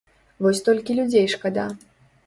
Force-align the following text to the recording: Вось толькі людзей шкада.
Вось 0.45 0.63
толькі 0.69 0.97
людзей 1.03 1.31
шкада. 1.37 1.71